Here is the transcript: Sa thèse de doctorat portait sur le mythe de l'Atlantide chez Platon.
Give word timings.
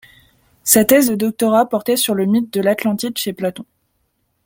Sa 0.63 0.83
thèse 0.83 1.11
de 1.11 1.15
doctorat 1.15 1.69
portait 1.69 1.95
sur 1.95 2.15
le 2.15 2.25
mythe 2.25 2.51
de 2.51 2.59
l'Atlantide 2.59 3.19
chez 3.19 3.33
Platon. 3.33 3.65